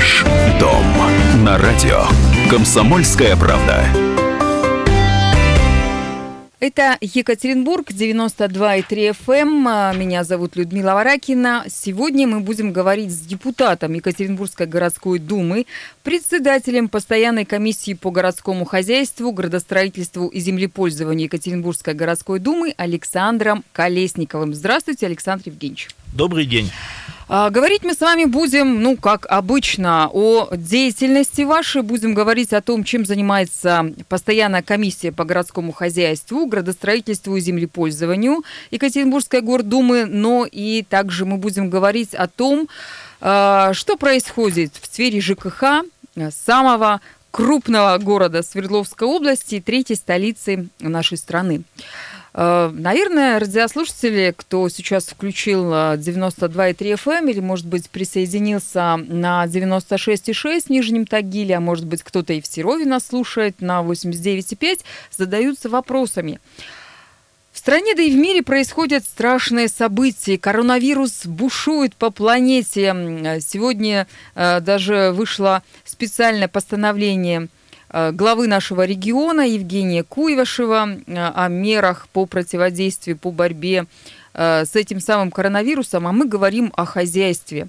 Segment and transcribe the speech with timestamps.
[0.00, 0.24] Ваш
[0.58, 0.82] дом
[1.44, 2.04] на радио.
[2.48, 3.84] Комсомольская правда.
[6.58, 9.66] Это Екатеринбург, 92,3 FM.
[9.68, 11.66] А, меня зовут Людмила Варакина.
[11.68, 15.66] Сегодня мы будем говорить с депутатом Екатеринбургской городской думы,
[16.02, 24.54] председателем постоянной комиссии по городскому хозяйству, градостроительству и землепользованию Екатеринбургской городской думы Александром Колесниковым.
[24.54, 25.88] Здравствуйте, Александр Евгеньевич.
[26.12, 26.70] Добрый день.
[27.28, 31.82] А, говорить мы с вами будем, ну, как обычно, о деятельности вашей.
[31.82, 39.42] Будем говорить о том, чем занимается постоянная комиссия по городскому хозяйству, градостроительству и землепользованию Екатеринбургской
[39.42, 40.06] гордумы.
[40.06, 42.68] Но и также мы будем говорить о том,
[43.20, 45.84] а, что происходит в сфере ЖКХ
[46.30, 51.62] самого крупного города Свердловской области, третьей столицы нашей страны.
[52.32, 60.66] Э, наверное, радиослушатели, кто сейчас включил 92,3 FM эм или, может быть, присоединился на 96,6
[60.66, 64.80] в Нижнем Тагиле, а может быть, кто-то и в Серове нас слушает на 89,5,
[65.16, 66.40] задаются вопросами.
[67.52, 70.38] В стране, да и в мире происходят страшные события.
[70.38, 73.40] Коронавирус бушует по планете.
[73.40, 77.59] Сегодня э, даже вышло специальное постановление– Э,
[77.92, 83.86] главы нашего региона Евгения Куйвашева э, о мерах по противодействию, по борьбе
[84.34, 87.68] э, с этим самым коронавирусом, а мы говорим о хозяйстве.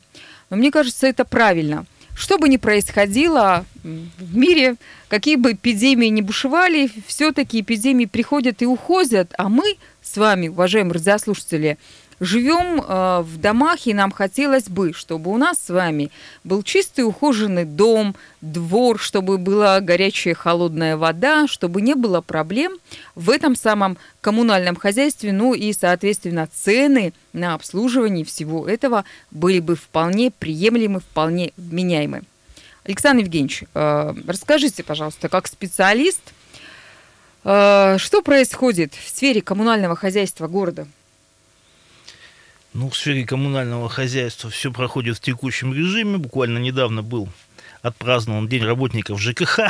[0.50, 1.86] Но мне кажется, это правильно.
[2.14, 4.76] Что бы ни происходило в мире,
[5.08, 10.96] какие бы эпидемии ни бушевали, все-таки эпидемии приходят и уходят, а мы с вами, уважаемые
[10.96, 11.78] радиослушатели,
[12.22, 16.12] живем э, в домах, и нам хотелось бы, чтобы у нас с вами
[16.44, 22.78] был чистый ухоженный дом, двор, чтобы была горячая холодная вода, чтобы не было проблем
[23.16, 29.76] в этом самом коммунальном хозяйстве, ну и, соответственно, цены на обслуживание всего этого были бы
[29.76, 32.22] вполне приемлемы, вполне вменяемы.
[32.84, 36.22] Александр Евгеньевич, э, расскажите, пожалуйста, как специалист,
[37.46, 40.88] э, что происходит в сфере коммунального хозяйства города?
[42.74, 46.18] Ну, в сфере коммунального хозяйства все проходит в текущем режиме.
[46.18, 47.28] Буквально недавно был
[47.82, 49.60] отпразднован День работников ЖКХ.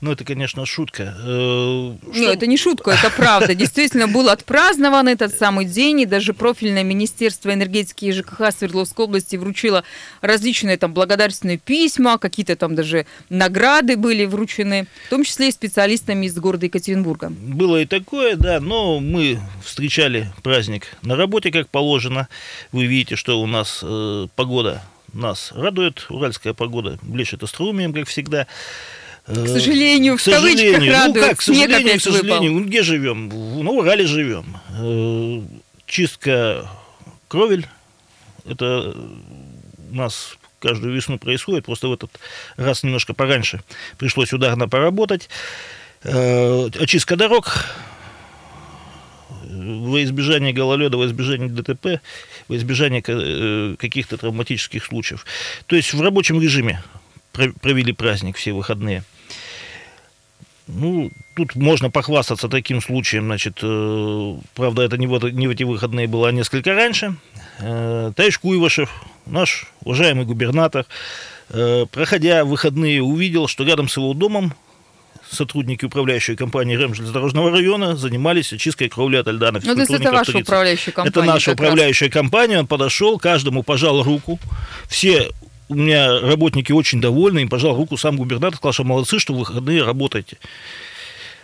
[0.00, 1.14] Ну, это, конечно, шутка.
[1.16, 2.18] Э, что...
[2.18, 3.54] Нет, это не шутка, это правда.
[3.54, 9.36] Действительно, был отпразднован этот самый день, и даже профильное Министерство энергетики и ЖКХ Свердловской области
[9.36, 9.84] вручило
[10.20, 16.26] различные там благодарственные письма, какие-то там даже награды были вручены, в том числе и специалистами
[16.26, 17.30] из города Екатеринбурга.
[17.30, 22.26] Было и такое, да, но мы встречали праздник на работе, как положено.
[22.72, 28.46] Вы видите, что у нас э, погода нас радует, уральская погода блещет остроумием, как всегда.
[29.26, 31.14] К сожалению, к в сожалению, кавычках радует.
[31.14, 32.68] Ну как, к сожалению, к сожалению, выпал.
[32.68, 33.28] где живем?
[33.62, 34.56] На Урале живем.
[34.78, 35.42] Э,
[35.86, 36.68] чистка
[37.28, 37.66] кровель,
[38.44, 38.94] это
[39.90, 42.10] у нас каждую весну происходит, просто в этот
[42.56, 43.62] раз немножко пораньше
[43.98, 45.28] пришлось ударно поработать.
[46.02, 47.66] Э, очистка дорог,
[49.42, 52.00] во избежание гололеда, во избежание ДТП,
[52.48, 55.26] во избежание э, каких-то травматических случаев.
[55.66, 56.82] То есть в рабочем режиме
[57.32, 59.04] провели праздник все выходные.
[60.68, 65.64] Ну, тут можно похвастаться таким случаем, значит, э, правда, это не в, не в эти
[65.64, 67.16] выходные было, а несколько раньше.
[67.58, 68.90] Э, Товарищ Куйвашев,
[69.26, 70.86] наш уважаемый губернатор,
[71.50, 74.54] э, проходя выходные, увидел, что рядом с его домом
[75.30, 79.92] сотрудники управляющей компании РЭМ железнодорожного района занимались очисткой кровли от льда на Ну, то есть
[79.92, 81.10] это ваша управляющая компания?
[81.10, 82.14] Это наша управляющая раз.
[82.14, 82.58] компания.
[82.58, 84.38] Он подошел, каждому пожал руку.
[84.88, 85.30] Все
[85.68, 89.38] у меня работники очень довольны, им пожал руку сам губернатор, сказал, что молодцы, что в
[89.38, 90.36] выходные работаете.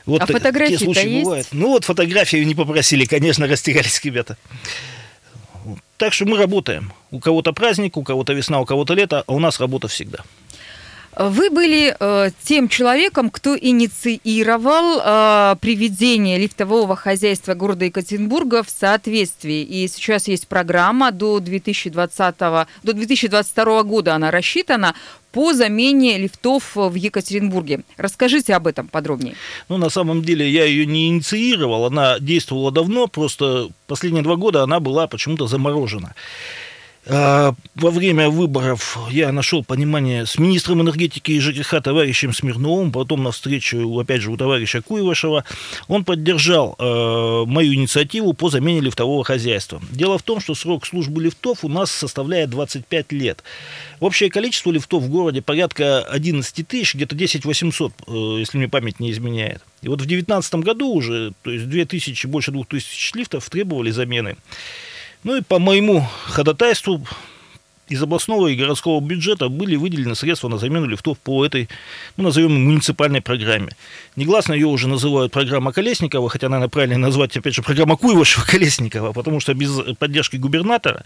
[0.04, 1.24] Вот а фотографии-то есть?
[1.24, 1.46] Бывают.
[1.52, 4.36] Ну вот фотографии не попросили, конечно, растерялись ребята.
[5.96, 6.92] Так что мы работаем.
[7.10, 10.18] У кого-то праздник, у кого-то весна, у кого-то лето, а у нас работа всегда.
[11.18, 19.62] Вы были э, тем человеком, кто инициировал э, приведение лифтового хозяйства города Екатеринбурга в соответствии.
[19.62, 24.94] И сейчас есть программа до 2020 до 2022 года она рассчитана
[25.32, 27.81] по замене лифтов в Екатеринбурге.
[27.96, 29.34] Расскажите об этом подробнее.
[29.69, 34.62] Ну, на самом деле, я ее не инициировал, она действовала давно, просто последние два года
[34.62, 36.14] она была почему-то заморожена.
[37.10, 43.22] А, во время выборов я нашел понимание с министром энергетики и ЖКХ товарищем Смирновым, потом
[43.22, 45.44] на встречу, опять же, у товарища Куевашева.
[45.87, 49.81] Он поддержал э, мою инициативу по замене лифтового хозяйства.
[49.90, 53.43] Дело в том, что срок службы лифтов у нас составляет 25 лет.
[54.00, 59.00] Общее количество лифтов в городе порядка 11 тысяч, где-то 10 800, э, если мне память
[59.00, 59.62] не изменяет.
[59.81, 64.37] И вот в 2019 году уже, то есть 2000, больше 2000 лифтов требовали замены.
[65.25, 67.03] Ну и по моему ходатайству
[67.88, 71.69] из областного и городского бюджета были выделены средства на замену лифтов по этой,
[72.17, 73.70] ну, назовем, муниципальной программе.
[74.17, 79.41] Негласно ее уже называют программа Колесникова, хотя, наверное, правильно назвать, опять же, программа Куйвашева-Колесникова, потому
[79.41, 81.05] что без поддержки губернатора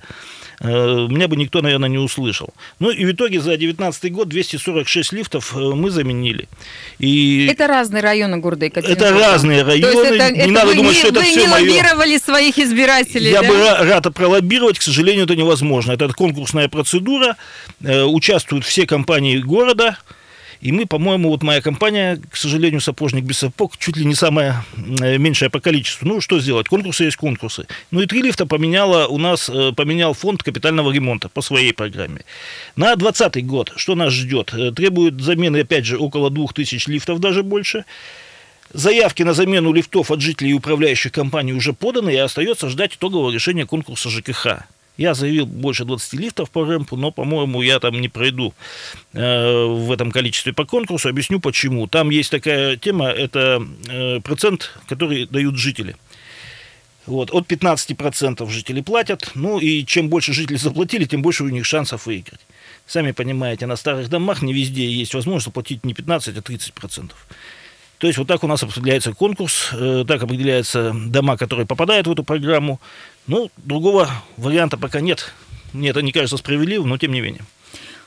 [0.69, 2.51] меня бы никто, наверное, не услышал.
[2.79, 6.49] Ну, и в итоге за 2019 год 246 лифтов э, мы заменили.
[6.99, 7.49] И...
[7.51, 9.07] Это разные районы города Екатеринбурга.
[9.07, 9.93] Это разные районы.
[9.93, 12.59] То есть это, не это надо думать, не, что это вы все не лоббировали своих
[12.59, 13.49] избирателей, Я да?
[13.49, 15.93] бы рад пролоббировать, к сожалению, это невозможно.
[15.93, 17.37] Это конкурсная процедура,
[17.83, 19.99] э, участвуют все компании города,
[20.63, 24.65] и мы, по-моему, вот моя компания, к сожалению, сапожник без сапог, чуть ли не самая
[24.77, 26.07] э, меньшая по количеству.
[26.07, 26.69] Ну, что сделать?
[26.69, 27.67] Конкурсы есть конкурсы.
[27.91, 32.21] Ну и три лифта поменяла у нас, э, поменял фонд капитального ремонта по своей программе.
[32.77, 34.55] На 2020 год, что нас ждет?
[34.77, 37.85] Требует замены, опять же, около 2000 лифтов, даже больше.
[38.73, 43.33] Заявки на замену лифтов от жителей и управляющих компаний уже поданы, и остается ждать итогового
[43.33, 44.63] решения конкурса ЖКХ.
[44.97, 48.53] Я заявил больше 20 лифтов по рэмпу, но, по-моему, я там не пройду
[49.15, 51.09] э, в этом количестве по конкурсу.
[51.09, 51.87] Объясню почему.
[51.87, 55.97] Там есть такая тема, это э, процент, который дают жители.
[57.07, 61.67] Вот, от 15% жители платят, ну и чем больше жители заплатили, тем больше у них
[61.67, 62.41] шансов выиграть.
[62.87, 67.11] Сами понимаете, на старых домах не везде есть возможность заплатить не 15, а 30%.
[68.03, 72.11] То есть вот так у нас определяется конкурс, э, так определяются дома, которые попадают в
[72.11, 72.81] эту программу.
[73.29, 75.33] Ну, другого варианта пока нет.
[75.73, 77.43] Мне это не кажется справедливым, но тем не менее.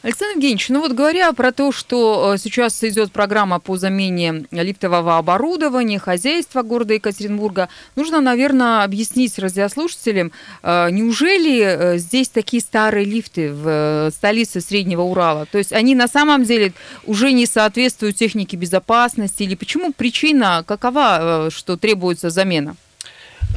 [0.06, 5.18] Александр Евгеньевич, ну вот говоря про то, что э, сейчас идет программа по замене лифтового
[5.18, 10.32] оборудования, хозяйства города Екатеринбурга, нужно, наверное, объяснить радиослушателям,
[10.62, 15.48] э, неужели э, здесь такие старые лифты в столице Среднего Урала?
[15.48, 16.74] То есть они на самом деле
[17.08, 22.76] уже не соответствуют технике безопасности или почему причина какова, что требуется замена?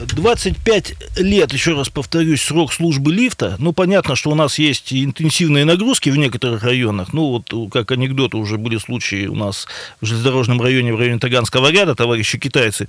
[0.07, 3.57] 25 лет, еще раз повторюсь, срок службы лифта.
[3.59, 7.13] Ну, понятно, что у нас есть интенсивные нагрузки в некоторых районах.
[7.13, 9.67] Ну, вот как анекдоты уже были случаи у нас
[10.01, 11.95] в железнодорожном районе, в районе Таганского ряда.
[11.95, 12.87] Товарищи китайцы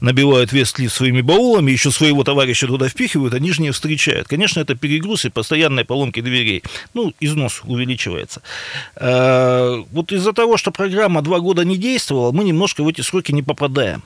[0.00, 4.28] набивают вес лифт своими баулами, еще своего товарища туда впихивают, они же не встречают.
[4.28, 6.62] Конечно, это перегруз и постоянные поломки дверей.
[6.92, 8.42] Ну, износ увеличивается.
[8.96, 13.32] А, вот из-за того, что программа два года не действовала, мы немножко в эти сроки
[13.32, 14.02] не попадаем.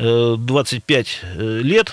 [0.00, 1.92] 25 э, лет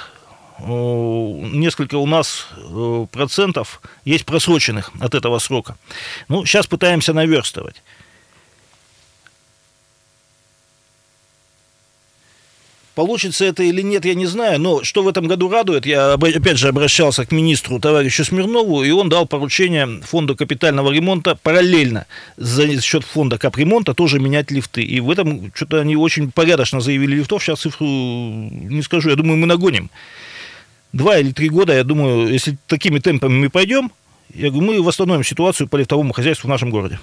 [0.60, 5.78] несколько у нас э, процентов есть просроченных от этого срока.
[6.30, 7.84] Ну, сейчас пытаемся наверстывать.
[12.98, 16.58] Получится это или нет, я не знаю, но что в этом году радует, я опять
[16.58, 22.08] же обращался к министру товарищу Смирнову, и он дал поручение фонду капитального ремонта параллельно
[22.38, 24.82] за счет фонда капремонта тоже менять лифты.
[24.82, 29.38] И в этом что-то они очень порядочно заявили лифтов, сейчас цифру не скажу, я думаю,
[29.38, 29.92] мы нагоним.
[30.92, 33.92] Два или три года, я думаю, если такими темпами мы пойдем,
[34.34, 37.00] я говорю, мы восстановим ситуацию по лифтовому хозяйству в нашем городе.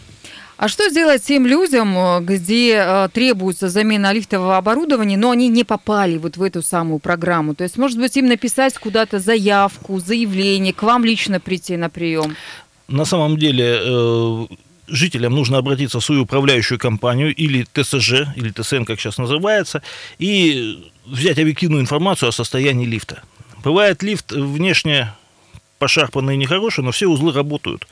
[0.56, 5.64] А что сделать тем людям, э, где э, требуется замена лифтового оборудования, но они не
[5.64, 7.54] попали вот в эту самую программу?
[7.54, 12.36] То есть, может быть, им написать куда-то заявку, заявление, к вам лично прийти на прием?
[12.86, 14.46] На самом деле э,
[14.86, 19.82] жителям нужно обратиться в свою управляющую компанию или ТСЖ, или ТСН, как сейчас называется,
[20.18, 23.22] и взять объективную информацию о состоянии лифта.
[23.64, 25.12] Бывает лифт внешне
[25.84, 27.86] пошарпанный и нехороший, но все узлы работают.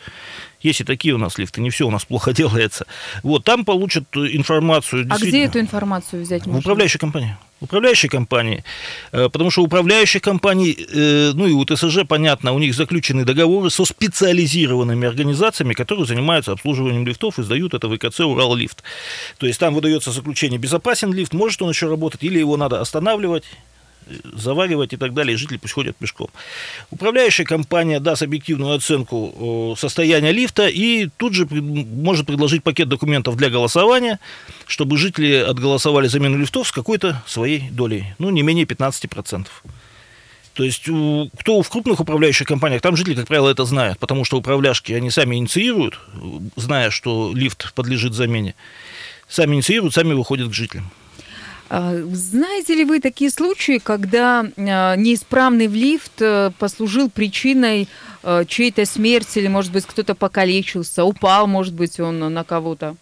[0.63, 2.87] Есть и такие у нас лифты, не все у нас плохо делается.
[3.23, 5.07] Вот, там получат информацию.
[5.11, 6.61] А где эту информацию взять можно?
[6.61, 7.37] В управляющей компании.
[7.61, 8.65] Управляющей компании.
[9.13, 13.27] Э, потому что у управляющих компаний, э, ну и у ТСЖ, понятно, у них заключены
[13.27, 18.83] договоры со специализированными организациями, которые занимаются обслуживанием лифтов и сдают это в ИКЦ «Урал-лифт».
[19.37, 23.45] То есть там выдается заключение, безопасен лифт, может он еще работать, или его надо останавливать,
[24.35, 26.29] заваривать и так далее, жители пусть ходят пешком.
[26.91, 33.51] Управляющая компания даст объективную оценку состояния лифта и тут же может предложить пакет документов для
[33.51, 34.19] голосования,
[34.67, 39.47] чтобы жители отголосовали замену лифтов с какой-то своей долей, ну, не менее 15%.
[40.55, 44.37] То есть, кто в крупных управляющих компаниях, там жители, как правило, это знают, потому что
[44.37, 45.99] управляшки, они сами инициируют,
[46.57, 48.55] зная, что лифт подлежит замене,
[49.29, 50.91] сами инициируют, сами выходят к жителям.
[51.75, 57.89] А, знаете ли вы такие случаи, когда а, неисправный лифт э, послужил причиной
[58.23, 62.95] э, чьей-то смерти, или, может быть, кто-то покалечился, упал, может быть, он на кого-то?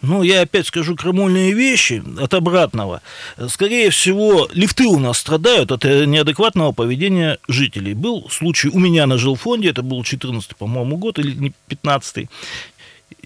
[0.00, 3.02] Ну, я опять скажу крамольные вещи от обратного.
[3.48, 7.92] Скорее всего, лифты у нас страдают от э, неадекватного поведения жителей.
[7.92, 12.28] Был случай у меня на жилфонде, это был 14 по-моему, год, или 15 -й.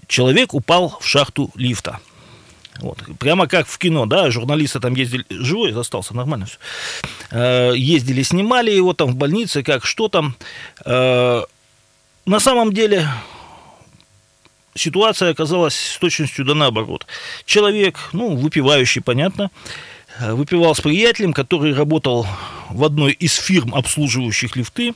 [0.07, 2.01] Человек упал в шахту лифта.
[2.79, 2.99] Вот.
[3.19, 6.57] Прямо как в кино, да, журналисты там ездили, живой остался, нормально все.
[7.31, 10.35] Э, ездили, снимали его там в больнице, как, что там.
[10.85, 11.43] Э,
[12.25, 13.07] на самом деле,
[14.75, 17.05] ситуация оказалась с точностью да наоборот.
[17.45, 19.51] Человек, ну, выпивающий, понятно,
[20.19, 22.25] э, выпивал с приятелем, который работал
[22.69, 24.93] в одной из фирм, обслуживающих лифты,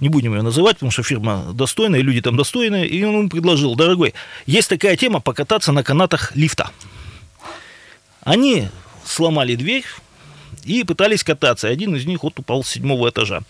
[0.00, 3.74] не будем ее называть, потому что фирма достойная, люди там достойные, и он ему предложил,
[3.74, 4.14] дорогой,
[4.46, 6.70] есть такая тема покататься на канатах лифта.
[8.28, 8.68] Они
[9.04, 9.84] сломали дверь,
[10.64, 11.68] и пытались кататься.
[11.68, 13.40] Один из них вот упал с седьмого этажа,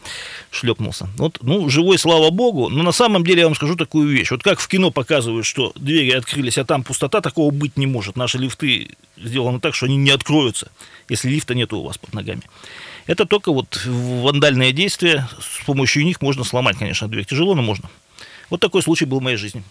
[0.53, 1.09] шлепнулся.
[1.17, 2.69] Вот, ну, живой, слава богу.
[2.69, 4.31] Но на самом деле я вам скажу такую вещь.
[4.31, 8.17] Вот как в кино показывают, что двери открылись, а там пустота, такого быть не может.
[8.17, 10.71] Наши лифты сделаны так, что они не откроются,
[11.09, 12.43] если лифта нет у вас под ногами.
[13.07, 15.29] Это только вот вандальные действия.
[15.41, 17.25] С помощью них можно сломать, конечно, дверь.
[17.25, 17.91] Тяжело, но можно.
[18.49, 19.65] Вот такой случай был в моей жизни.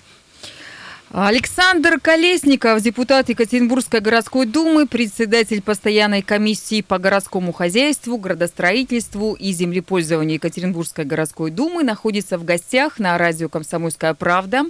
[1.14, 10.36] Александр Колесников, депутат Екатеринбургской городской думы, председатель постоянной комиссии по городскому хозяйству, градостроительству и землепользованию
[10.36, 14.64] Екатеринбургской городской думы, находится в гостях на радио «Комсомольская правда».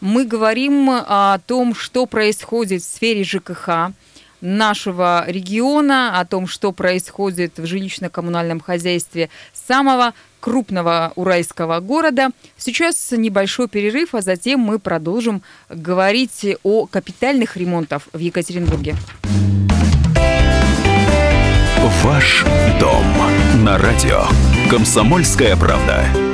[0.00, 3.92] Мы говорим о том, что происходит в сфере ЖКХ,
[4.40, 12.30] нашего региона, о том, что происходит в жилищно-коммунальном хозяйстве самого крупного уральского города.
[12.56, 18.96] Сейчас небольшой перерыв, а затем мы продолжим говорить о капитальных ремонтах в Екатеринбурге.
[22.02, 22.44] Ваш
[22.80, 23.04] дом
[23.64, 24.24] на радио.
[24.68, 26.25] Комсомольская правда.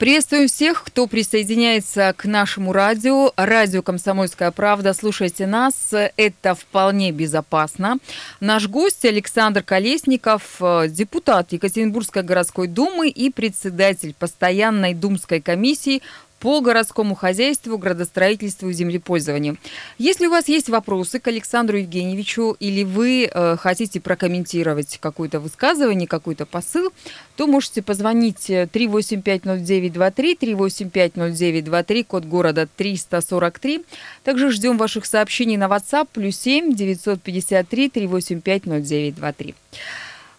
[0.00, 3.34] Приветствуем всех, кто присоединяется к нашему радио.
[3.36, 4.94] Радио «Комсомольская правда».
[4.94, 5.92] Слушайте нас.
[5.92, 7.98] Это вполне безопасно.
[8.40, 16.00] Наш гость Александр Колесников, депутат Екатеринбургской городской думы и председатель постоянной думской комиссии
[16.40, 19.58] по городскому хозяйству, градостроительству и землепользованию.
[19.98, 26.08] Если у вас есть вопросы к Александру Евгеньевичу или вы э, хотите прокомментировать какое-то высказывание,
[26.08, 26.92] какой-то посыл,
[27.36, 33.84] то можете позвонить 3850923, 3850923, код города 343.
[34.24, 39.54] Также ждем ваших сообщений на WhatsApp, плюс 7 953 385 0923.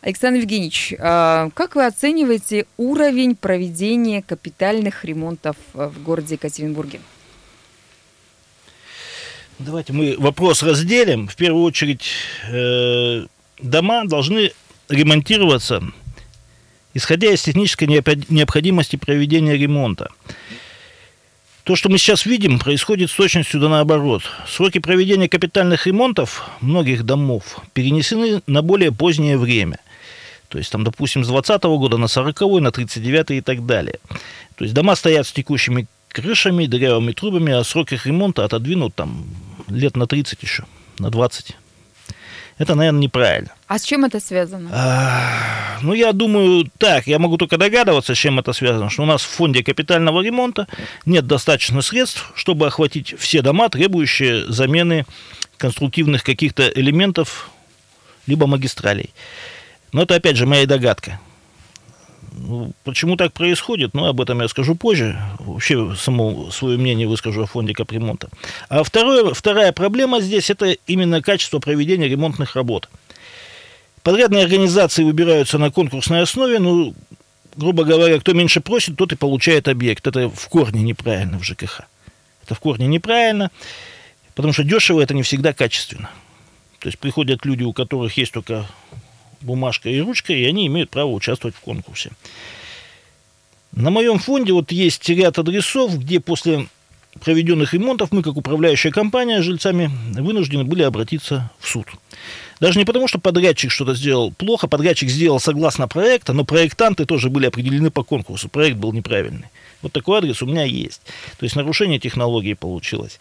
[0.01, 6.99] Александр Евгеньевич, а, как вы оцениваете уровень проведения капитальных ремонтов э, в городе Екатеринбурге?
[9.59, 11.27] Давайте мы вопрос разделим.
[11.27, 12.01] В первую очередь,
[12.51, 13.27] э,
[13.59, 14.51] дома должны
[14.89, 15.83] ремонтироваться,
[16.95, 20.09] исходя из технической необходимости проведения ремонта.
[21.63, 24.23] То, что мы сейчас видим, происходит с точностью да наоборот.
[24.47, 29.77] Сроки проведения капитальных ремонтов многих домов перенесены на более позднее время–
[30.51, 33.99] то есть, там, допустим, с 20 года на 40 на 39 и так далее.
[34.57, 39.25] То есть, дома стоят с текущими крышами, дырявыми трубами, а срок их ремонта отодвинут там
[39.69, 40.65] лет на 30 еще,
[40.99, 41.55] на 20.
[42.57, 43.53] Это, наверное, неправильно.
[43.67, 44.69] А с чем это связано?
[44.73, 49.05] А, ну, я думаю, так, я могу только догадываться, с чем это связано, что у
[49.05, 50.67] нас в фонде капитального ремонта
[51.05, 55.05] нет достаточно средств, чтобы охватить все дома, требующие замены
[55.55, 57.49] конструктивных каких-то элементов,
[58.27, 59.11] либо магистралей.
[59.91, 61.19] Но это, опять же, моя догадка.
[62.33, 63.93] Ну, почему так происходит?
[63.93, 65.21] Ну, об этом я скажу позже.
[65.39, 68.29] Вообще, само свое мнение выскажу о фонде капремонта.
[68.69, 72.89] А второе, вторая проблема здесь– это именно качество проведения ремонтных работ.
[74.03, 76.95] Подрядные организации выбираются на конкурсной основе, ну,
[77.55, 80.07] грубо говоря, кто меньше просит, тот и получает объект.
[80.07, 81.81] Это в корне неправильно в ЖКХ.
[82.43, 83.51] Это в корне неправильно,
[84.35, 86.09] потому что дешево это не всегда качественно.
[86.79, 88.65] То есть приходят люди, у которых есть только
[89.43, 92.11] бумажка и ручка, и они имеют право участвовать в конкурсе.
[93.73, 96.67] На моем фонде вот есть ряд адресов, где после
[97.19, 101.87] проведенных ремонтов мы, как управляющая компания, жильцами вынуждены были обратиться в суд.
[102.59, 107.29] Даже не потому, что подрядчик что-то сделал плохо, подрядчик сделал согласно проекта, но проектанты тоже
[107.29, 109.47] были определены по конкурсу, проект был неправильный.
[109.81, 111.01] Вот такой адрес у меня есть.
[111.39, 113.19] То есть нарушение технологии получилось.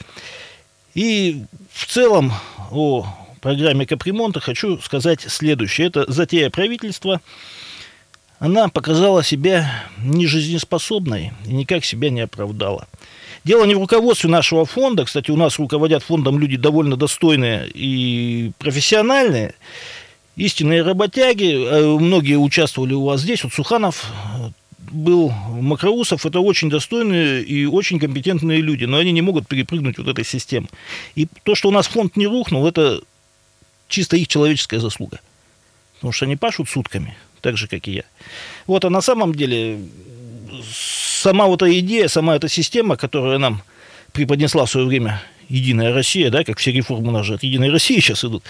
[0.95, 2.33] И в целом
[2.71, 3.07] о
[3.41, 5.89] программе капремонта хочу сказать следующее.
[5.89, 7.21] Это затея правительства.
[8.39, 9.71] Она показала себя
[10.03, 12.89] нежизнеспособной и никак себя не оправдала.
[13.45, 15.05] Дело не в руководстве нашего фонда.
[15.05, 19.55] Кстати, у нас руководят фондом люди довольно достойные и профессиональные.
[20.37, 21.53] Истинные работяги.
[21.53, 23.45] Э, многие участвовали у вас здесь.
[23.45, 24.11] Вот Суханов
[24.91, 30.09] был Макроусов, это очень достойные и очень компетентные люди, но они не могут перепрыгнуть вот
[30.09, 30.69] этой системы.
[31.15, 33.01] И то, что у нас фонд не рухнул, это
[33.91, 35.21] чисто их человеческая заслуга.
[35.97, 38.03] Потому что они пашут сутками, так же, как и я.
[38.67, 39.79] Вот, а на самом деле
[40.73, 43.63] сама вот эта идея, сама эта система, которая нам
[44.13, 47.71] преподнесла в свое время Единая Россия, да, как все реформы у нас же от Единой
[47.71, 48.45] России сейчас идут,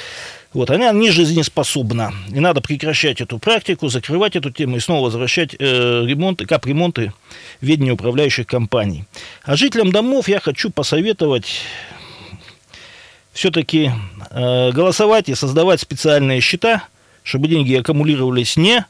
[0.53, 2.13] вот, она не жизнеспособна.
[2.31, 7.13] И надо прекращать эту практику, закрывать эту тему и снова возвращать э, ремонты, капремонты
[7.61, 9.05] в ведение управляющих компаний.
[9.45, 11.63] А жителям домов я хочу посоветовать
[13.33, 13.91] все-таки
[14.31, 16.85] э, голосовать и создавать специальные счета,
[17.23, 18.85] чтобы деньги аккумулировались не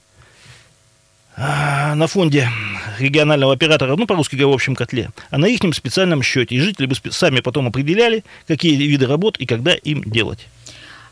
[1.37, 2.49] э, на фонде
[2.99, 6.55] регионального оператора, ну, по-русски говоря, в общем котле, а на их специальном счете.
[6.55, 10.47] И жители бы сами потом определяли, какие виды работ и когда им делать.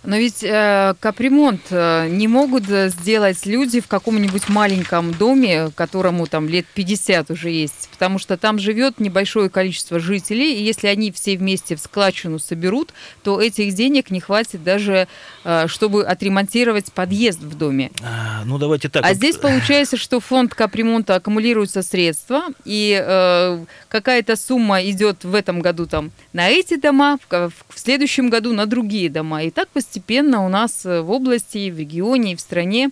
[0.09, 6.49] Но ведь э, капремонт э, не могут сделать люди в каком-нибудь маленьком доме, которому там
[6.49, 11.37] лет 50 уже есть, потому что там живет небольшое количество жителей, и если они все
[11.37, 15.09] вместе в складчину соберут, то этих денег не хватит даже,
[15.45, 17.91] э, чтобы отремонтировать подъезд в доме.
[18.03, 19.05] А, ну давайте так.
[19.05, 19.17] А вот...
[19.19, 25.85] здесь получается, что фонд капремонта аккумулируются средства, и э, какая-то сумма идет в этом году
[25.85, 30.47] там на эти дома, в, в следующем году на другие дома, и так постепенно постепенно
[30.47, 32.91] у нас э, в области, в регионе в стране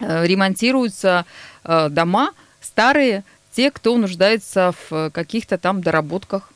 [0.00, 1.24] э, ремонтируются
[1.64, 6.50] э, дома старые, те, кто нуждается в каких-то там доработках.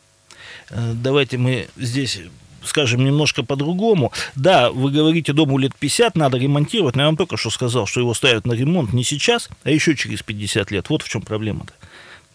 [0.70, 2.18] Давайте мы здесь
[2.64, 4.12] скажем немножко по-другому.
[4.34, 8.00] Да, вы говорите, дому лет 50 надо ремонтировать, но я вам только что сказал, что
[8.00, 10.90] его ставят на ремонт не сейчас, а еще через 50 лет.
[10.90, 11.72] Вот в чем проблема-то.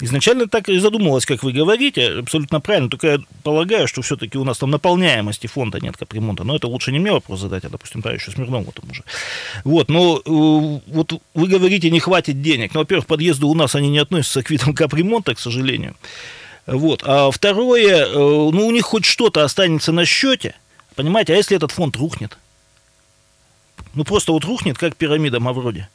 [0.02, 4.44] Изначально так и задумывалось, как вы говорите, абсолютно правильно, только я полагаю, что все-таки у
[4.44, 8.02] нас там наполняемости фонда нет капремонта, но это лучше не мне вопрос задать, а, допустим,
[8.02, 9.04] товарищу Смирнову тому же.
[9.64, 12.74] Вот, но э, вот вы говорите, не хватит денег.
[12.74, 15.96] Ну, во-первых, подъезды у нас, они не относятся к видам капремонта, к сожалению.
[16.68, 17.02] Вот.
[17.06, 20.56] А второе, э, ну, у них хоть что-то останется на счете,
[20.96, 22.38] понимаете, а если этот фонд рухнет?
[23.94, 25.88] Ну, просто вот рухнет, как пирамида Мавроди.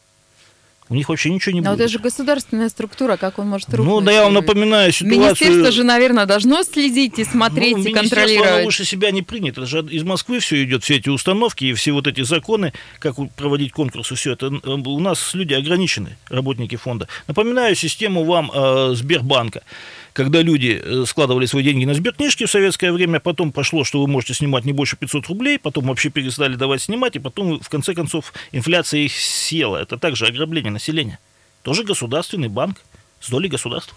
[0.90, 1.78] У них вообще ничего не Но будет.
[1.78, 3.86] Но это же государственная структура, как он может рухнуть?
[3.86, 5.20] Ну, да я вам напоминаю ситуацию...
[5.20, 8.50] Министерство же, наверное, должно следить и смотреть, ну, и контролировать.
[8.50, 9.60] Оно выше себя не принято.
[9.60, 13.14] Это же из Москвы все идет, все эти установки и все вот эти законы, как
[13.36, 14.48] проводить конкурсы, все это.
[14.48, 17.06] У нас люди ограничены, работники фонда.
[17.28, 19.62] Напоминаю систему вам э, Сбербанка
[20.12, 24.08] когда люди э, складывали свои деньги на сберкнижки в советское время, потом пошло, что вы
[24.08, 27.94] можете снимать не больше 500 рублей, потом вообще перестали давать снимать, и потом, в конце
[27.94, 29.78] концов, инфляция их села.
[29.78, 31.18] Это также ограбление населения.
[31.62, 32.82] Тоже государственный банк
[33.20, 33.96] с долей государства.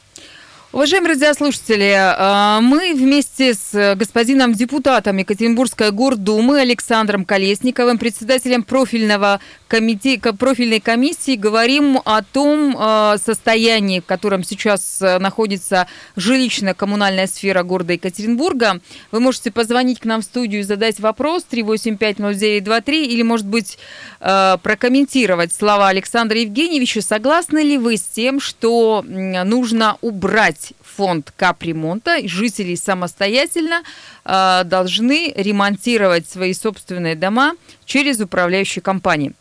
[0.74, 10.18] Уважаемые радиослушатели, а, мы вместе с господином депутатом Екатеринбургской гордумы Александром Колесниковым, председателем профильного комите...
[10.18, 18.82] профильной комиссии, говорим о том а, состоянии, в котором сейчас находится жилищно-коммунальная сфера города Екатеринбурга.
[19.12, 23.78] Вы можете позвонить к нам в студию и задать вопрос 3850923 или, может быть,
[24.20, 27.04] прокомментировать слова Александра Евгеньевича.
[27.04, 30.63] Согласны ли вы с тем, что нужно убрать
[30.96, 32.28] фонд капремонта.
[32.28, 33.84] Жители самостоятельно
[34.26, 37.54] э, должны ремонтировать свои собственные дома
[37.86, 39.34] через управляющие компании.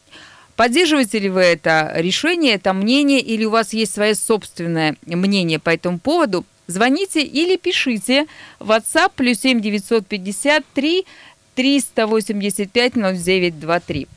[0.57, 5.71] Поддерживаете ли вы это решение, это мнение, или у вас есть свое собственное мнение по
[5.71, 6.45] этому поводу?
[6.67, 8.27] Звоните или пишите
[8.59, 11.05] в WhatsApp плюс 7 953
[11.55, 14.09] 385 0923.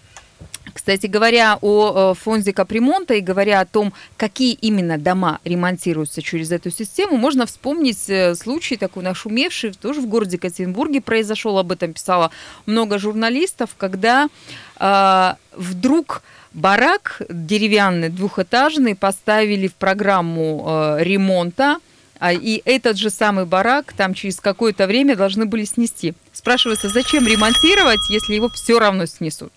[0.86, 6.52] Кстати говоря, о э, фонде капремонта и говоря о том, какие именно дома ремонтируются через
[6.52, 11.94] эту систему, можно вспомнить э, случай такой нашумевший, тоже в городе Екатеринбурге произошел, об этом
[11.94, 12.30] писало
[12.68, 14.30] много журналистов, когда
[14.80, 16.22] э, вдруг
[16.54, 21.80] барак деревянный, двухэтажный, поставили в программу э, ремонта,
[22.20, 26.14] а, и этот же самый барак там через какое-то время должны были снести.
[26.32, 29.52] Спрашивается, зачем ремонтировать, если его все равно снесут?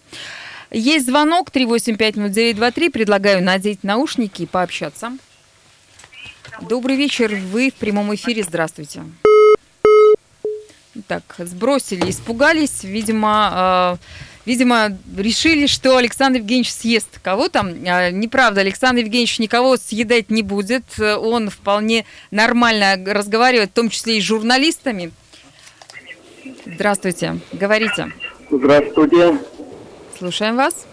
[0.70, 2.90] Есть звонок 3850923.
[2.90, 5.16] Предлагаю надеть наушники и пообщаться.
[6.60, 7.34] Добрый вечер.
[7.34, 8.42] Вы в прямом эфире.
[8.42, 9.02] Здравствуйте.
[11.06, 12.82] Так, сбросили, испугались.
[12.82, 14.04] Видимо, э,
[14.44, 17.68] видимо, решили, что Александр Евгеньевич съест кого там.
[17.68, 20.84] Э, неправда, Александр Евгеньевич никого съедать не будет.
[20.98, 25.12] Он вполне нормально разговаривает, в том числе и с журналистами.
[26.66, 28.12] Здравствуйте, говорите.
[28.50, 29.38] Здравствуйте.
[30.18, 30.86] Слушаем вас.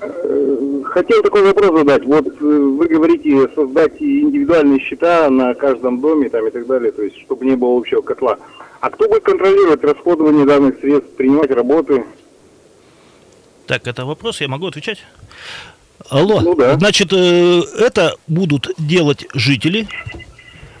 [0.00, 2.04] Э, хотел такой вопрос задать.
[2.04, 7.02] Вот э, вы говорите создать индивидуальные счета на каждом доме там, и так далее, то
[7.02, 8.38] есть чтобы не было общего котла.
[8.80, 12.04] А кто будет контролировать расходование данных средств, принимать работы?
[13.66, 14.98] Так, это вопрос, я могу отвечать?
[16.08, 16.78] Алло, ну, да.
[16.78, 19.86] значит, э, это будут делать жители,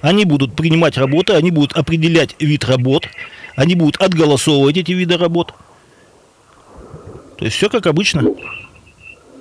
[0.02, 3.06] они будут принимать работы, они будут определять вид работ,
[3.54, 5.54] они будут отголосовывать эти виды работ.
[7.40, 8.22] То есть все как обычно.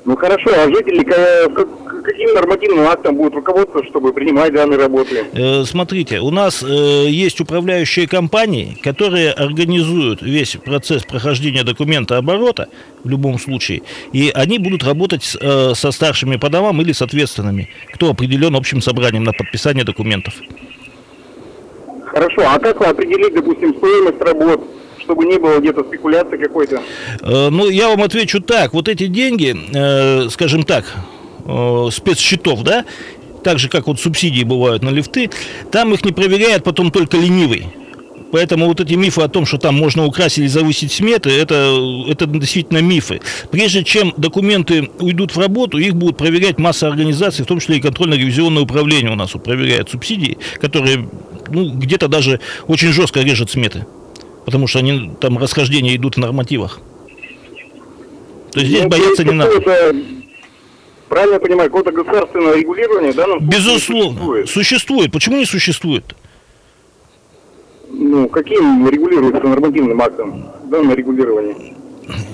[0.06, 5.26] Ну хорошо, а жители каким нормативным актом будут руководствоваться, чтобы принимать данные работы?
[5.34, 12.70] Э, Смотрите, у нас э, есть управляющие компании, которые организуют весь процесс прохождения документа оборота
[13.04, 13.82] в любом случае,
[14.14, 18.56] и они будут работать с, э, со старшими по домам или с ответственными, кто определен
[18.56, 20.36] общим собранием на подписание документов.
[22.06, 24.64] Хорошо, а как определить, допустим, стоимость работ,
[25.10, 26.84] чтобы не было где-то спекуляции какой-то?
[27.22, 28.74] Э, Ну, я вам отвечу так.
[28.74, 30.86] Вот эти деньги, э, скажем так,
[31.46, 32.86] э, спецсчетов, да,
[33.44, 35.32] так же, как вот субсидии бывают на лифты,
[35.72, 37.66] там их не проверяет потом только ленивый.
[38.32, 41.76] Поэтому вот эти мифы о том, что там можно украсть или завысить сметы, это,
[42.08, 43.22] это действительно мифы.
[43.50, 47.82] Прежде чем документы уйдут в работу, их будут проверять масса организаций, в том числе и
[47.82, 51.10] контрольно-ревизионное управление у нас проверяет субсидии, которые
[51.48, 53.88] ну, где-то даже очень жестко режут сметы.
[54.46, 56.80] Потому что они там расхождения идут в нормативах.
[58.52, 59.52] То есть здесь Ну, бояться не надо.
[61.08, 64.10] Правильно я понимаю, какое-то государственное регулирование случае Безусловно.
[64.20, 64.50] существует?
[64.50, 65.12] Существует.
[65.12, 66.16] Почему не существует?
[67.92, 71.74] Ну, каким регулируется нормативным актом данное регулирование?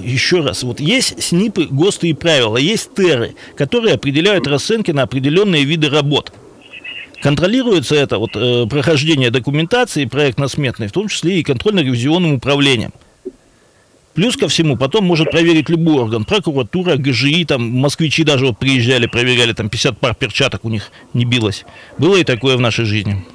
[0.02, 5.63] Еще раз, вот есть СНИПы, ГОСТы и правила, есть ТЭРы, которые определяют расценки на определенные
[5.63, 6.32] виды работ.
[7.26, 12.92] Контролируется это вот, э, прохождение документации проектно-сметной, в том числе и контрольно-ревизионным управлением.
[14.14, 19.08] Плюс ко всему, потом может проверить любой орган, прокуратура, ГЖИ, там москвичи даже вот приезжали,
[19.08, 21.66] проверяли, там 50 пар перчаток у них не билось.
[21.98, 23.26] Было и такое в нашей жизни.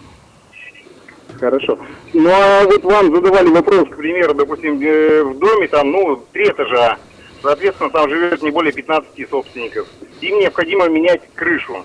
[1.41, 1.77] Хорошо.
[2.15, 6.49] Ну, а вот вам задавали вопрос, к примеру, допустим, э, в доме там, ну, три
[6.49, 6.97] этажа,
[7.43, 9.89] соответственно, там живет не более 15 собственников.
[10.21, 11.85] Им необходимо менять крышу.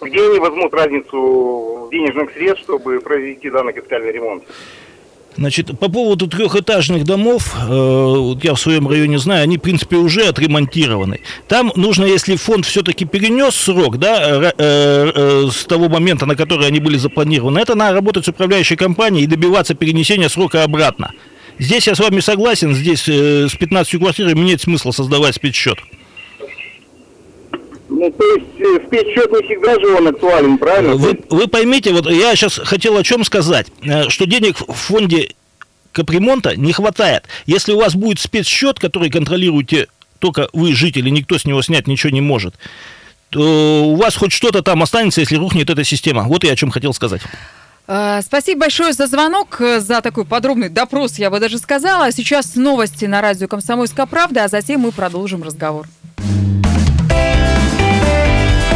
[0.00, 4.44] Где они возьмут разницу денежных средств, чтобы произвести данный капитальный ремонт?
[5.36, 10.24] Значит, по поводу трехэтажных домов, э, я в своем районе знаю, они, в принципе, уже
[10.24, 11.20] отремонтированы.
[11.46, 16.66] Там нужно, если фонд все-таки перенес срок, да, э, э, с того момента, на который
[16.66, 21.12] они были запланированы, это надо работать с управляющей компанией и добиваться перенесения срока обратно.
[21.58, 25.78] Здесь я с вами согласен, здесь э, с 15 квартирами нет смысла создавать спецсчет.
[27.90, 30.94] Ну, то есть спецсчет не всегда же он актуален, правильно?
[30.94, 35.34] Вы, вы поймите, вот я сейчас хотел о чем сказать, э, что денег в фонде
[35.92, 37.24] капремонта не хватает.
[37.46, 39.88] Если у вас будет спецсчет, который контролируете
[40.20, 42.54] только вы, жители, никто с него снять ничего не может,
[43.30, 46.24] то у вас хоть что-то там останется, если рухнет эта система.
[46.24, 47.22] Вот я о чем хотел сказать.
[47.88, 52.12] Э, Спасибо большое за звонок, э, за такой подробный допрос, я бы даже сказала.
[52.12, 55.88] Сейчас новости на радио «Комсомольская правда», а затем мы продолжим разговор.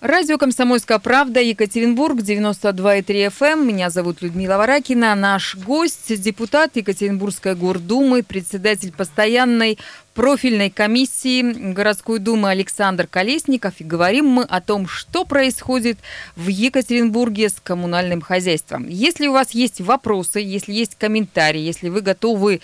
[0.00, 3.46] Радио «Комсомольская правда», Екатеринбург, 92,3 FM.
[3.48, 3.66] Эм.
[3.66, 5.12] Меня зовут Людмила Варакина.
[5.16, 9.76] Наш гость– депутат Екатеринбургской гордумы, председатель постоянной
[10.14, 13.80] профильной комиссии городской думы Александр Колесников.
[13.80, 15.98] И говорим мы о том, что происходит
[16.36, 18.86] в Екатеринбурге с коммунальным хозяйством.
[18.86, 22.60] Если у вас есть вопросы, если есть комментарии, если вы готовы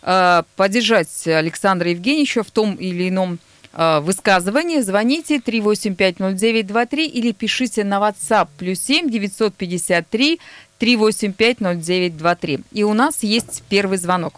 [0.00, 3.38] э, поддержать Александра Евгеньевича в том или ином
[3.72, 10.40] высказывание, звоните 3850923 или пишите на WhatsApp плюс 7 953
[10.80, 12.64] 3850923.
[12.72, 14.34] И у нас есть первый звонок.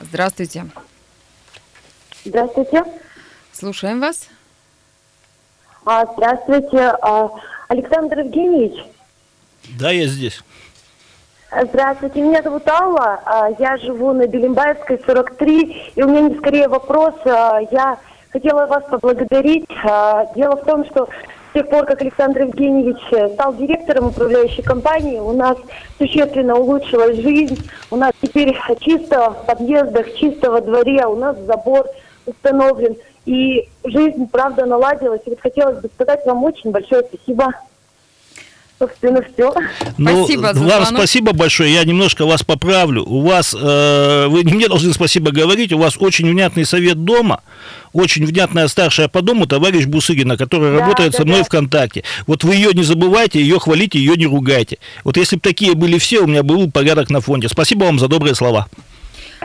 [0.00, 0.66] Здравствуйте.
[2.24, 2.84] Здравствуйте.
[3.52, 4.28] Слушаем вас.
[5.84, 7.30] А, здравствуйте, а,
[7.68, 8.84] Александр Евгеньевич.
[9.78, 10.42] Да, я здесь.
[11.58, 16.68] Здравствуйте, меня зовут Алла, а, я живу на Белимбаевской, 43, и у меня не скорее
[16.68, 17.98] вопрос, а, я
[18.30, 19.64] хотела вас поблагодарить.
[19.82, 21.08] А, Дело в том, что
[21.50, 25.56] с тех пор, как Александр Евгеньевич э, стал директором управляющей компании, у нас
[25.96, 27.56] существенно улучшилась жизнь,
[27.90, 31.86] у нас теперь чисто в подъездах, чисто во дворе, у нас забор
[32.26, 35.22] установлен, и жизнь, правда, наладилась.
[35.24, 37.54] И вот хотелось бы сказать вам очень большое спасибо.
[38.78, 39.52] Собственно, все.
[39.98, 40.88] Спасибо за Ну, вам звонок.
[40.88, 41.72] спасибо большое.
[41.72, 43.04] Я немножко вас поправлю.
[43.04, 47.40] У вас, э, вы не мне должны спасибо говорить, у вас очень внятный совет дома,
[47.94, 51.44] очень внятная старшая по дому, товарищ Бусыгина, которая Да, работает да, со мной да.
[51.44, 52.04] ВКонтакте.
[52.26, 54.76] Вот вы ее не забывайте, ее хвалите, ее не ругайте.
[55.04, 57.48] Вот если бы такие были все, у меня был порядок на фонде.
[57.48, 58.68] Спасибо вам за добрые слова.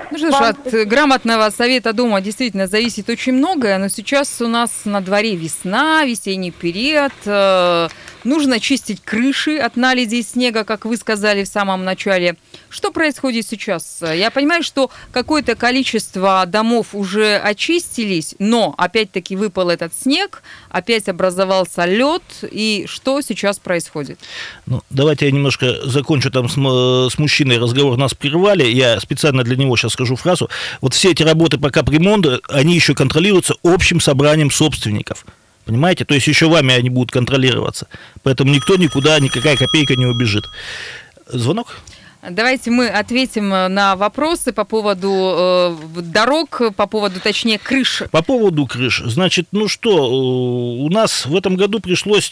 [0.09, 4.81] Ну что ж, от грамотного совета дома действительно зависит очень многое, но сейчас у нас
[4.83, 7.87] на дворе весна, весенний период, э,
[8.23, 12.35] нужно чистить крыши от наледей снега, как вы сказали в самом начале.
[12.69, 14.01] Что происходит сейчас?
[14.01, 21.85] Я понимаю, что какое-то количество домов уже очистились, но опять-таки выпал этот снег, опять образовался
[21.85, 24.19] лед, и что сейчас происходит?
[24.65, 29.55] Ну, давайте я немножко закончу там с, с мужчиной разговор, нас прервали, я специально для
[29.55, 30.49] него сейчас скажу фразу.
[30.79, 35.25] Вот все эти работы по капремонту, они еще контролируются общим собранием собственников.
[35.65, 36.05] Понимаете?
[36.05, 37.87] То есть еще вами они будут контролироваться.
[38.23, 40.45] Поэтому никто никуда, никакая копейка не убежит.
[41.27, 41.77] Звонок?
[42.29, 48.03] Давайте мы ответим э, на вопросы по поводу э, дорог, по поводу, точнее, крыш.
[48.11, 49.01] По поводу крыш.
[49.05, 52.31] Значит, ну что, э, у нас в этом году пришлось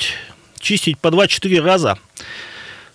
[0.60, 1.98] чистить по 2-4 раза.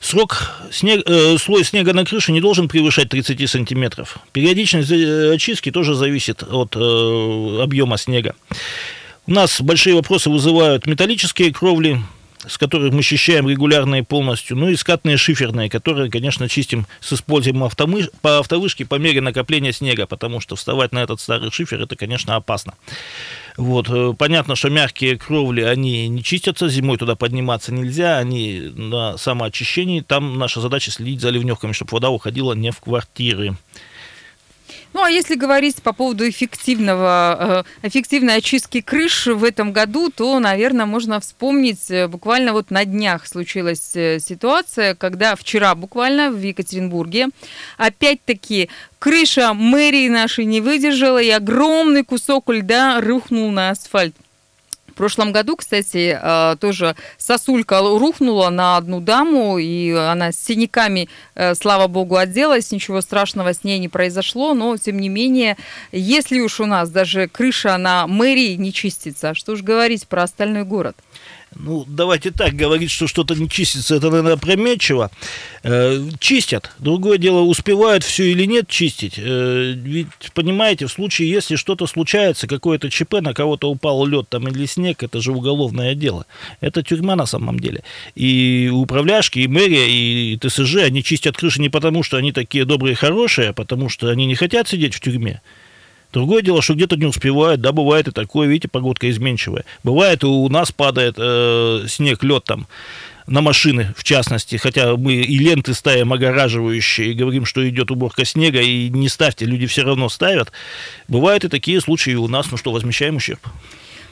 [0.04, 4.18] Срок снег, э, слой снега на крыше не должен превышать 30 сантиметров.
[4.32, 8.34] Периодичность э, очистки тоже зависит от э, объема снега.
[9.26, 11.98] У нас большие вопросы вызывают металлические кровли,
[12.46, 17.14] с которых мы счищаем регулярно и полностью, ну и скатные шиферные, которые, конечно, чистим с
[17.14, 18.10] использованием автомы...
[18.20, 22.36] по автовышке по мере накопления снега, потому что вставать на этот старый шифер, это, конечно,
[22.36, 22.74] опасно.
[23.56, 23.88] Вот.
[23.88, 30.02] Э, понятно, что мягкие кровли, они не чистятся, зимой туда подниматься нельзя, они на самоочищении,
[30.02, 33.56] там наша задача следить за ливневками, чтобы вода уходила не в квартиры.
[34.94, 40.38] Ну, а если говорить по поводу эффективного, э, эффективной очистки крыш в этом году, то,
[40.38, 46.40] наверное, можно вспомнить, э, буквально вот на днях случилась э, ситуация, когда вчера буквально в
[46.40, 47.30] Екатеринбурге
[47.76, 54.14] опять-таки крыша мэрии нашей не выдержала, и огромный кусок льда рухнул на асфальт.
[54.94, 61.08] В прошлом году, кстати, э, тоже сосулька рухнула на одну даму, и она с синяками,
[61.34, 65.56] э, слава богу, отделалась, ничего страшного с ней не произошло, но, тем не менее,
[65.90, 70.62] если уж у нас даже крыша на мэрии не чистится, что уж говорить про остальной
[70.62, 70.96] город–
[71.56, 75.10] ну, давайте так, говорить, что что-то не чистится, это, наверное, опрометчиво.
[75.62, 76.70] Э, чистят.
[76.78, 79.14] Другое дело, успевают все или нет чистить.
[79.18, 84.48] Э, ведь, понимаете, в случае, если что-то случается, какое-то ЧП, на кого-то упал лед там
[84.48, 86.26] или снег, это же уголовное дело.
[86.60, 87.82] Это тюрьма на самом деле.
[88.14, 92.92] И управляшки, и мэрия, и ТСЖ, они чистят крыши не потому, что они такие добрые
[92.92, 95.40] и хорошие, а потому что они не хотят сидеть в тюрьме.
[96.14, 99.64] Другое дело, что где-то не успевают, да, бывает и такое, видите, погодка изменчивая.
[99.82, 102.68] Бывает, у нас падает э, снег, лед там
[103.26, 108.24] на машины, в частности, хотя мы и ленты ставим огораживающие, и говорим, что идет уборка
[108.24, 110.52] снега, и не ставьте, люди все равно ставят.
[111.08, 113.40] Бывают и такие случаи у нас, ну что, возмещаем ущерб.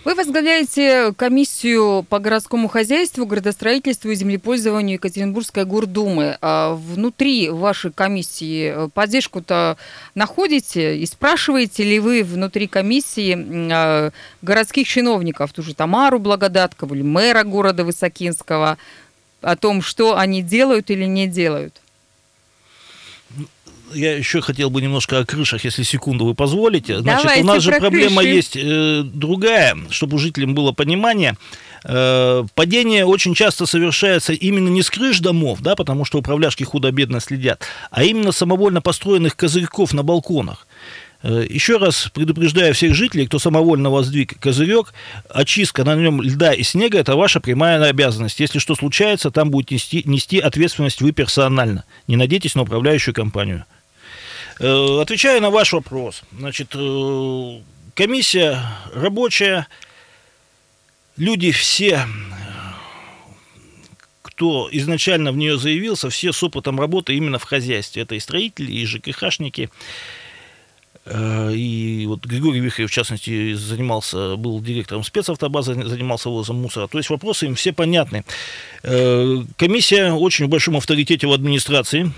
[0.04, 6.38] Вы возглавляете комиссию по городскому хозяйству, градостроительству и землепользованию Екатеринбургской гордумы.
[6.40, 9.76] А внутри вашей комиссии поддержку-то
[10.16, 13.38] находите и спрашиваете ли вы внутри комиссии
[13.72, 14.10] а,
[14.42, 18.78] городских чиновников, ту же Тамару Благодаткову или мэра города Высокинского,
[19.40, 21.80] о том, что они делают или не делают?
[23.94, 27.00] Я еще хотел бы немножко о крышах, если секунду вы позволите.
[27.00, 28.34] Значит, Давайте у нас же проблема крыши.
[28.34, 31.36] есть э, другая, чтобы у жителям было понимание.
[31.84, 37.20] Э, падение очень часто совершается именно не с крыш домов, да, потому что управляшки худо-бедно
[37.20, 40.66] следят, а именно самовольно построенных козырьков на балконах.
[41.22, 44.92] Э, еще раз предупреждаю всех жителей, кто самовольно воздвиг козырек,
[45.28, 48.40] очистка на нем льда и снега– это ваша прямая обязанность.
[48.40, 51.84] Если что случается, там будете нести, нести ответственность вы персонально.
[52.08, 53.64] Не надейтесь на управляющую компанию.
[54.62, 56.22] Э, отвечаю на ваш вопрос.
[56.38, 57.60] Значит, э,
[57.94, 58.60] комиссия
[58.94, 59.66] рабочая,
[61.16, 62.06] люди все,
[64.22, 68.02] кто изначально в нее заявился, все с опытом работы именно в хозяйстве.
[68.02, 69.68] Это и строители, и ЖКХшники.
[71.06, 76.86] Э, и вот Григорий Вихрев, в частности, занимался, был директором спецавтобазы, занимался вывозом мусора.
[76.86, 78.24] То есть вопросы им все понятны.
[78.82, 82.12] Комиссия очень в большом авторитете в администрации.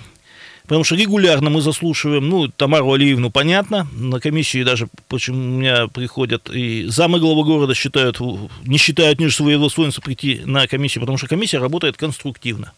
[0.65, 5.89] Потому что регулярно мы заслушиваем, ну, Тамару Алиевну, понятно, на комиссии даже, почему у меня
[5.89, 8.19] приходят и замы главы города считают,
[8.65, 12.73] не считают ниже своего достоинства прийти на комиссию, потому что комиссия работает конструктивно.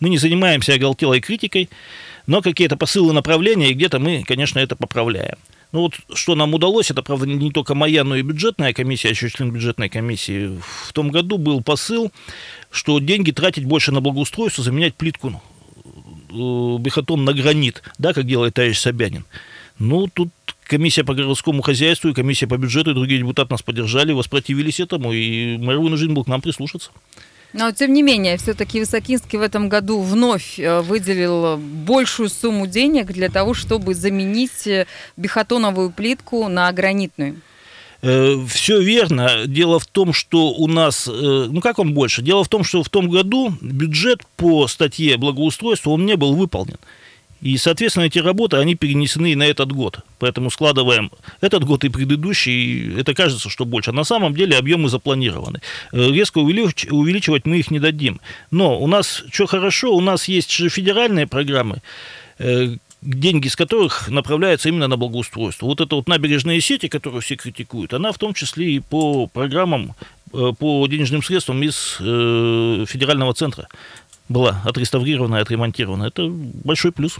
[0.00, 1.70] Мы не занимаемся оголтелой критикой,
[2.26, 5.36] но какие-то посылы направления, и где-то мы, конечно, это поправляем.
[5.72, 9.10] Ну вот что нам удалось, это, правда, не только моя, но и бюджетная комиссия, а
[9.12, 10.58] еще член бюджетной комиссии.
[10.86, 12.12] В том году был посыл,
[12.70, 15.40] что деньги тратить больше на благоустройство, заменять плитку
[16.30, 19.24] Э, бихотон на гранит, да, как делает товарищ Собянин.
[19.78, 20.30] Ну, тут
[20.64, 25.12] комиссия по городскому хозяйству и комиссия по бюджету и другие депутаты нас поддержали, воспротивились этому,
[25.12, 26.90] и мэр вынужден был к нам прислушаться.
[27.52, 33.06] Но, тем не менее, все-таки Высокинский в этом году вновь э, выделил большую сумму денег
[33.06, 37.40] для того, чтобы заменить э, бихотоновую плитку на гранитную.
[38.02, 39.46] Э, Все верно.
[39.46, 42.22] Дело в том, что у нас, э, ну как он больше?
[42.22, 46.78] Дело в том, что в том году бюджет по статье благоустройства, он не был выполнен.
[47.42, 50.00] И, соответственно, эти работы, они перенесены на этот год.
[50.18, 51.10] Поэтому складываем
[51.40, 53.92] этот год и предыдущий, это кажется, что больше.
[53.92, 55.60] На самом деле объемы запланированы.
[55.92, 58.20] Э, резко увеличивать мы их не дадим.
[58.50, 61.82] Но у нас, что хорошо, у нас есть же федеральные программы,
[63.02, 65.66] деньги с которых направляются именно на благоустройство.
[65.66, 69.94] Вот эта вот набережная сети, которую все критикуют, она в том числе и по программам,
[70.32, 73.68] э, по денежным средствам из э, федерального центра
[74.28, 76.04] была отреставрирована и отремонтирована.
[76.04, 77.18] Это большой плюс.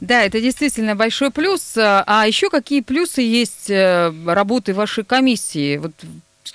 [0.00, 1.74] Да, это действительно большой плюс.
[1.76, 5.78] А еще какие плюсы есть э, работы вашей комиссии?
[5.78, 5.92] Вот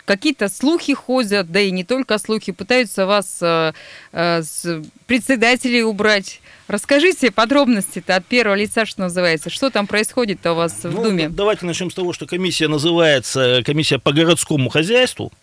[0.06, 3.74] какие-то слухи ходят, да и не только слухи, пытаются вас э,
[4.12, 6.40] с председателей убрать.
[6.72, 9.50] Расскажите подробности-то от первого лица, что называется.
[9.50, 11.28] Что там происходит-то у вас ну, в Думе?
[11.28, 15.34] Давайте начнем с того, что комиссия называется комиссия по городскому хозяйству.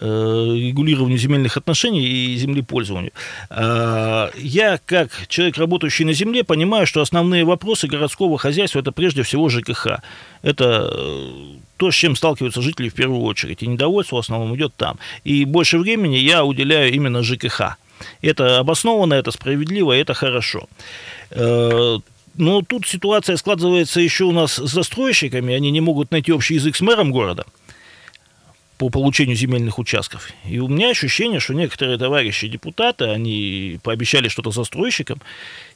[0.00, 0.06] Э,
[0.54, 3.10] регулированию земельных отношений и землепользованию.
[3.50, 9.24] Э, я, как человек, работающий на земле, понимаю, что основные вопросы городского хозяйства– это прежде
[9.24, 9.98] всего ЖКХ.
[10.42, 11.30] Это э,
[11.78, 13.64] то, с чем сталкиваются жители в первую очередь.
[13.64, 15.00] И недовольство в основном идет там.
[15.24, 17.76] И больше времени я уделяю именно ЖКХ.
[18.22, 20.68] Это обоснованно, это справедливо, это хорошо.
[21.30, 25.54] Но тут ситуация складывается еще у нас с застройщиками.
[25.54, 27.44] Они не могут найти общий язык с мэром города–
[28.78, 30.30] по получению земельных участков.
[30.48, 35.20] И у меня ощущение, что некоторые товарищи депутаты, они пообещали что-то застройщикам,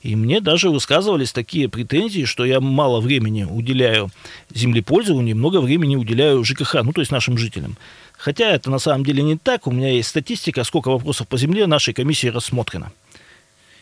[0.02, 4.11] и мне даже высказывались такие претензии, что я мало времени уделяю
[4.54, 7.76] землепользованию, много времени уделяю ЖКХ, ну то есть нашим жителям.
[8.22, 9.66] Хотя это на самом деле не так.
[9.66, 12.92] У меня есть статистика, сколько вопросов по земле нашей комиссии рассмотрено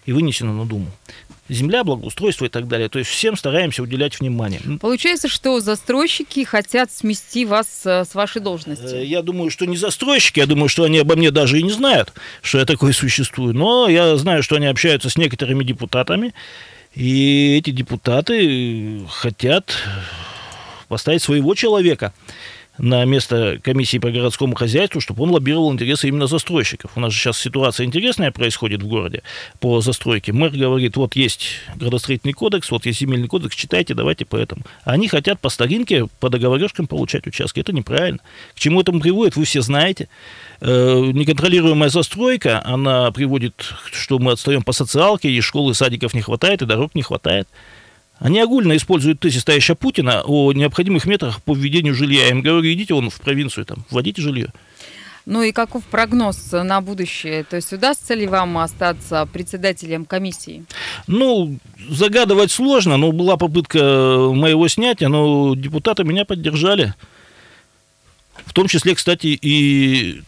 [0.06, 0.86] и вынесено на Думу
[1.50, 2.88] земля, благоустройство и так далее.
[2.88, 4.60] То есть всем стараемся уделять внимание.
[4.80, 8.94] Получается, что застройщики хотят смести вас э, с вашей должности?
[8.94, 11.72] Э, я думаю, что не застройщики, я думаю, что они обо мне даже и не
[11.72, 13.52] знают, что я такой существую.
[13.52, 16.32] Но я знаю, что они общаются с некоторыми депутатами,
[16.94, 19.76] и эти депутаты хотят
[20.88, 22.14] поставить своего человека
[22.80, 26.90] на место комиссии по городскому хозяйству, чтобы он лоббировал интересы именно застройщиков.
[26.96, 29.22] У нас же сейчас ситуация интересная происходит в городе
[29.60, 30.32] по застройке.
[30.32, 34.62] Мэр говорит, вот есть градостроительный кодекс, вот есть земельный кодекс, читайте, давайте по этому.
[34.84, 37.60] Они хотят по старинке, по договорежкам получать участки.
[37.60, 38.20] Это неправильно.
[38.54, 40.08] К чему это приводит, вы все знаете.
[40.62, 46.22] Э, неконтролируемая застройка, она приводит, что мы отстаем по социалке, и школы, и садиков не
[46.22, 47.46] хватает, и дорог не хватает.
[48.20, 52.24] Они огульно используют тезис товарища Путина о необходимых метрах по введению жилья.
[52.24, 54.52] Я им говорю, идите вон в провинцию, там, вводите жилье.
[55.24, 57.44] Ну и каков прогноз на будущее?
[57.44, 60.64] То есть удастся ли вам остаться председателем комиссии?
[61.06, 66.94] Ну, загадывать сложно, но была попытка моего снятия, но депутаты меня поддержали.
[68.44, 70.22] В том числе, кстати, и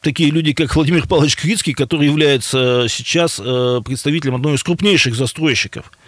[0.00, 5.90] такие люди, как Владимир Павлович Крицкий, который является сейчас э, представителем одной из крупнейших застройщиков–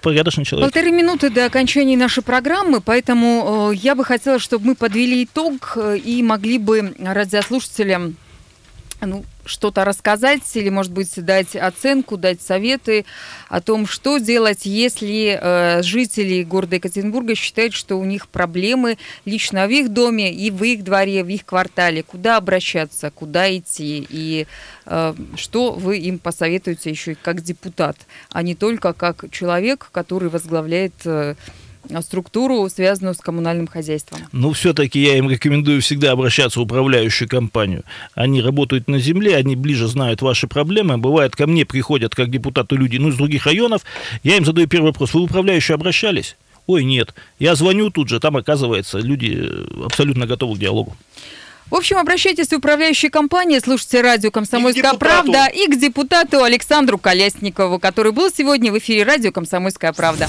[0.00, 0.70] порядочный человек.
[0.70, 5.72] Полторы минуты до окончания нашей программы, поэтому э, я бы хотела, чтобы мы подвели итог
[5.76, 8.16] э, и могли бы радиослушателям
[9.00, 13.04] ну, что-то рассказать или, может быть, дать оценку, дать советы
[13.48, 19.66] о том, что делать, если э, жители города Екатеринбурга считают, что у них проблемы лично
[19.66, 22.02] в их доме и в их дворе, в их квартале.
[22.02, 24.46] Куда обращаться, куда идти и
[24.86, 27.96] э, что вы им посоветуете еще и как депутат,
[28.30, 31.34] а не только как человек, который возглавляет э,
[32.02, 34.20] структуру, связанную с коммунальным хозяйством.
[34.32, 37.82] Ну, все-таки я им рекомендую всегда обращаться в управляющую компанию.
[38.14, 40.98] Они работают на земле, они ближе знают ваши проблемы.
[40.98, 43.82] Бывает, ко мне приходят как депутаты люди, ну, из других районов.
[44.22, 45.14] Я им задаю первый вопрос.
[45.14, 46.36] Вы в управляющую обращались?
[46.66, 47.14] Ой, нет.
[47.38, 50.96] Я звоню тут же, там, оказывается, люди э, абсолютно готовы к диалогу.
[51.70, 56.96] В общем, обращайтесь в управляющие компании, слушайте радио «Комсомольская и правда» и к депутату Александру
[56.96, 60.28] Колясникову, который был сегодня в эфире радио «Комсомольская правда».